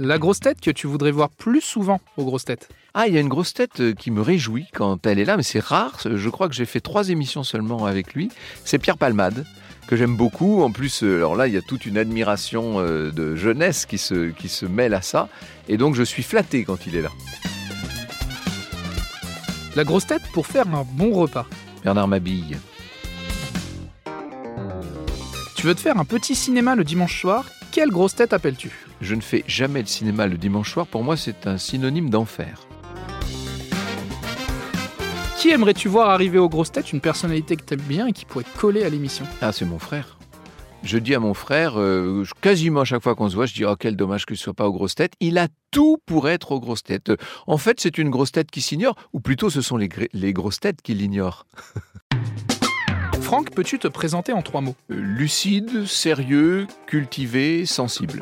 La 0.00 0.18
grosse 0.18 0.38
tête 0.38 0.60
que 0.60 0.70
tu 0.70 0.86
voudrais 0.86 1.10
voir 1.10 1.28
plus 1.28 1.60
souvent 1.60 2.00
aux 2.16 2.24
grosses 2.24 2.44
têtes 2.44 2.68
Ah, 2.94 3.08
il 3.08 3.14
y 3.14 3.16
a 3.16 3.20
une 3.20 3.28
grosse 3.28 3.52
tête 3.52 3.80
euh, 3.80 3.94
qui 3.94 4.12
me 4.12 4.20
réjouit 4.20 4.66
quand 4.72 5.04
elle 5.04 5.18
est 5.18 5.24
là, 5.24 5.36
mais 5.36 5.42
c'est 5.42 5.58
rare. 5.58 5.98
Je 6.04 6.28
crois 6.28 6.48
que 6.48 6.54
j'ai 6.54 6.66
fait 6.66 6.78
trois 6.78 7.08
émissions 7.08 7.42
seulement 7.42 7.84
avec 7.84 8.14
lui. 8.14 8.30
C'est 8.64 8.78
Pierre 8.78 8.96
Palmade 8.96 9.44
que 9.88 9.96
j'aime 9.96 10.16
beaucoup. 10.16 10.62
En 10.62 10.70
plus, 10.70 11.02
euh, 11.02 11.16
alors 11.16 11.34
là, 11.34 11.48
il 11.48 11.54
y 11.54 11.56
a 11.56 11.62
toute 11.62 11.84
une 11.84 11.98
admiration 11.98 12.78
euh, 12.78 13.10
de 13.10 13.34
jeunesse 13.34 13.86
qui 13.86 13.98
se, 13.98 14.30
qui 14.30 14.48
se 14.48 14.66
mêle 14.66 14.94
à 14.94 15.02
ça. 15.02 15.28
Et 15.66 15.76
donc, 15.76 15.96
je 15.96 16.04
suis 16.04 16.22
flatté 16.22 16.62
quand 16.62 16.86
il 16.86 16.94
est 16.94 17.02
là. 17.02 17.10
La 19.74 19.82
grosse 19.82 20.06
tête 20.06 20.22
pour 20.32 20.46
faire 20.46 20.72
un 20.72 20.86
bon 20.92 21.12
repas. 21.12 21.46
Bernard 21.82 22.06
Mabille. 22.06 22.56
Tu 25.56 25.66
veux 25.66 25.74
te 25.74 25.80
faire 25.80 25.98
un 25.98 26.04
petit 26.04 26.36
cinéma 26.36 26.76
le 26.76 26.84
dimanche 26.84 27.20
soir? 27.20 27.44
Quelle 27.70 27.90
grosse 27.90 28.14
tête 28.14 28.32
appelles-tu 28.32 28.70
Je 29.00 29.14
ne 29.14 29.20
fais 29.20 29.44
jamais 29.46 29.80
le 29.80 29.86
cinéma 29.86 30.26
le 30.26 30.38
dimanche 30.38 30.72
soir. 30.72 30.86
Pour 30.86 31.04
moi, 31.04 31.16
c'est 31.16 31.46
un 31.46 31.58
synonyme 31.58 32.08
d'enfer. 32.08 32.66
Qui 35.36 35.50
aimerais-tu 35.50 35.88
voir 35.88 36.08
arriver 36.10 36.38
aux 36.38 36.48
grosses 36.48 36.72
têtes 36.72 36.92
Une 36.92 37.00
personnalité 37.00 37.56
que 37.56 37.62
t'aimes 37.62 37.82
bien 37.82 38.06
et 38.06 38.12
qui 38.12 38.24
pourrait 38.24 38.44
coller 38.56 38.84
à 38.84 38.88
l'émission? 38.88 39.26
Ah, 39.42 39.52
c'est 39.52 39.66
mon 39.66 39.78
frère. 39.78 40.18
Je 40.82 40.96
dis 40.96 41.14
à 41.14 41.20
mon 41.20 41.34
frère, 41.34 41.78
euh, 41.78 42.24
quasiment 42.40 42.80
à 42.80 42.84
chaque 42.84 43.02
fois 43.02 43.14
qu'on 43.14 43.28
se 43.28 43.34
voit, 43.34 43.46
je 43.46 43.54
dis 43.54 43.64
oh 43.64 43.74
quel 43.78 43.96
dommage 43.96 44.24
qu'il 44.26 44.34
ne 44.34 44.38
soit 44.38 44.54
pas 44.54 44.66
aux 44.66 44.72
grosses 44.72 44.94
têtes. 44.94 45.12
Il 45.20 45.36
a 45.36 45.48
tout 45.70 45.98
pour 46.06 46.28
être 46.28 46.52
aux 46.52 46.60
grosses 46.60 46.84
têtes. 46.84 47.12
En 47.46 47.58
fait, 47.58 47.80
c'est 47.80 47.98
une 47.98 48.10
grosse 48.10 48.32
tête 48.32 48.50
qui 48.50 48.62
s'ignore, 48.62 48.94
ou 49.12 49.20
plutôt 49.20 49.50
ce 49.50 49.60
sont 49.60 49.76
les 49.76 50.32
grosses 50.32 50.60
têtes 50.60 50.80
qui 50.82 50.94
l'ignorent. 50.94 51.46
Franck, 53.28 53.50
peux-tu 53.50 53.78
te 53.78 53.88
présenter 53.88 54.32
en 54.32 54.40
trois 54.40 54.62
mots? 54.62 54.74
Euh, 54.90 54.94
lucide, 54.94 55.84
sérieux, 55.84 56.66
cultivé, 56.86 57.66
sensible. 57.66 58.20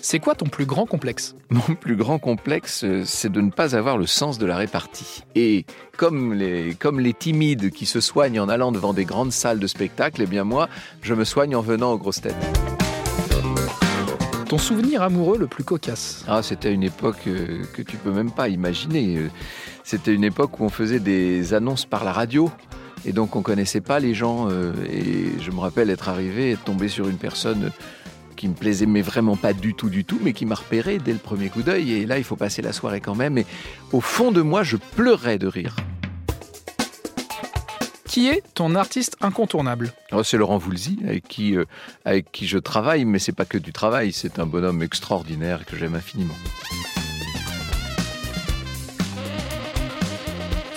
C'est 0.00 0.18
quoi 0.18 0.34
ton 0.34 0.46
plus 0.46 0.64
grand 0.64 0.86
complexe? 0.86 1.34
Mon 1.50 1.74
plus 1.80 1.96
grand 1.96 2.18
complexe, 2.18 2.84
euh, 2.84 3.02
c'est 3.04 3.30
de 3.30 3.42
ne 3.42 3.50
pas 3.50 3.76
avoir 3.76 3.98
le 3.98 4.06
sens 4.06 4.38
de 4.38 4.46
la 4.46 4.56
répartie. 4.56 5.24
Et 5.34 5.66
comme 5.98 6.32
les, 6.32 6.74
comme 6.74 7.00
les 7.00 7.12
timides 7.12 7.70
qui 7.70 7.84
se 7.84 8.00
soignent 8.00 8.40
en 8.40 8.48
allant 8.48 8.72
devant 8.72 8.94
des 8.94 9.04
grandes 9.04 9.32
salles 9.32 9.58
de 9.58 9.66
spectacle, 9.66 10.22
eh 10.22 10.26
bien 10.26 10.44
moi, 10.44 10.70
je 11.02 11.12
me 11.12 11.24
soigne 11.24 11.54
en 11.54 11.60
venant 11.60 11.92
aux 11.92 11.98
grosses 11.98 12.22
têtes. 12.22 12.34
Ton 14.48 14.56
souvenir 14.56 15.02
amoureux 15.02 15.36
le 15.36 15.48
plus 15.48 15.64
cocasse? 15.64 16.24
Ah, 16.26 16.42
c'était 16.42 16.72
une 16.72 16.82
époque 16.82 17.26
euh, 17.26 17.62
que 17.74 17.82
tu 17.82 17.98
peux 17.98 18.10
même 18.10 18.30
pas 18.30 18.48
imaginer. 18.48 19.28
C'était 19.84 20.14
une 20.14 20.24
époque 20.24 20.58
où 20.60 20.64
on 20.64 20.70
faisait 20.70 20.98
des 20.98 21.52
annonces 21.52 21.84
par 21.84 22.04
la 22.04 22.12
radio. 22.12 22.50
Et 23.04 23.12
donc 23.12 23.36
on 23.36 23.42
connaissait 23.42 23.80
pas 23.80 23.98
les 23.98 24.14
gens. 24.14 24.48
euh, 24.50 24.72
et 24.90 25.40
je 25.40 25.50
me 25.50 25.60
rappelle 25.60 25.90
être 25.90 26.08
arrivé 26.08 26.48
et 26.48 26.52
être 26.52 26.64
tombé 26.64 26.88
sur 26.88 27.08
une 27.08 27.16
personne 27.16 27.70
qui 28.36 28.48
me 28.48 28.54
plaisait 28.54 28.86
mais 28.86 29.02
vraiment 29.02 29.36
pas 29.36 29.52
du 29.52 29.74
tout 29.74 29.88
du 29.88 30.04
tout, 30.04 30.18
mais 30.22 30.32
qui 30.32 30.46
m'a 30.46 30.56
repéré 30.56 30.98
dès 30.98 31.12
le 31.12 31.18
premier 31.18 31.48
coup 31.48 31.62
d'œil. 31.62 31.92
Et 31.92 32.06
là, 32.06 32.18
il 32.18 32.24
faut 32.24 32.36
passer 32.36 32.62
la 32.62 32.72
soirée 32.72 33.00
quand 33.00 33.14
même. 33.14 33.38
Et 33.38 33.46
au 33.92 34.00
fond 34.00 34.32
de 34.32 34.42
moi, 34.42 34.62
je 34.62 34.76
pleurais 34.76 35.38
de 35.38 35.46
rire. 35.46 35.76
Qui 38.04 38.28
est 38.28 38.42
ton 38.54 38.74
artiste 38.74 39.16
incontournable? 39.22 39.92
Oh, 40.12 40.22
c'est 40.22 40.36
Laurent 40.36 40.58
Voulzy 40.58 40.98
avec 41.04 41.26
qui, 41.28 41.56
euh, 41.56 41.64
avec 42.04 42.30
qui 42.30 42.46
je 42.46 42.58
travaille, 42.58 43.06
mais 43.06 43.18
c'est 43.18 43.32
pas 43.32 43.46
que 43.46 43.56
du 43.56 43.72
travail. 43.72 44.12
C'est 44.12 44.38
un 44.38 44.46
bonhomme 44.46 44.82
extraordinaire 44.82 45.64
que 45.64 45.76
j'aime 45.78 45.94
infiniment. 45.94 46.34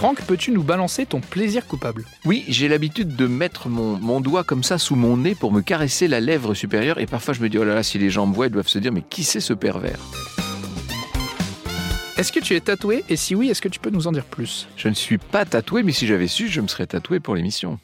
Franck, 0.00 0.22
peux-tu 0.22 0.50
nous 0.50 0.62
balancer 0.62 1.04
ton 1.04 1.20
plaisir 1.20 1.66
coupable? 1.66 2.06
Oui, 2.24 2.46
j'ai 2.48 2.68
l'habitude 2.68 3.16
de 3.16 3.26
mettre 3.26 3.68
mon, 3.68 3.98
mon 3.98 4.22
doigt 4.22 4.44
comme 4.44 4.62
ça 4.62 4.78
sous 4.78 4.96
mon 4.96 5.18
nez 5.18 5.34
pour 5.34 5.52
me 5.52 5.60
caresser 5.60 6.08
la 6.08 6.20
lèvre 6.20 6.54
supérieure. 6.54 6.98
Et 7.00 7.04
parfois, 7.04 7.34
je 7.34 7.42
me 7.42 7.50
dis, 7.50 7.58
oh 7.58 7.64
là 7.64 7.74
là, 7.74 7.82
si 7.82 7.98
les 7.98 8.08
gens 8.08 8.26
me 8.26 8.34
voient, 8.34 8.46
ils 8.46 8.50
doivent 8.50 8.66
se 8.66 8.78
dire, 8.78 8.92
mais 8.92 9.02
qui 9.02 9.24
c'est 9.24 9.40
ce 9.40 9.52
pervers? 9.52 9.98
Est-ce 12.16 12.32
que 12.32 12.40
tu 12.40 12.56
es 12.56 12.60
tatoué? 12.60 13.04
Et 13.10 13.16
si 13.16 13.34
oui, 13.34 13.50
est-ce 13.50 13.60
que 13.60 13.68
tu 13.68 13.78
peux 13.78 13.90
nous 13.90 14.06
en 14.06 14.12
dire 14.12 14.24
plus? 14.24 14.68
Je 14.74 14.88
ne 14.88 14.94
suis 14.94 15.18
pas 15.18 15.44
tatoué, 15.44 15.82
mais 15.82 15.92
si 15.92 16.06
j'avais 16.06 16.28
su, 16.28 16.48
je 16.48 16.62
me 16.62 16.66
serais 16.66 16.86
tatoué 16.86 17.20
pour 17.20 17.34
l'émission. 17.34 17.78